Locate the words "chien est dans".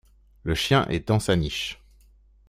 0.55-1.19